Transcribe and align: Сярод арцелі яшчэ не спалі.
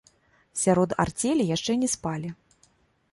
Сярод 0.61 0.95
арцелі 1.03 1.43
яшчэ 1.55 1.71
не 1.83 1.89
спалі. 1.95 2.29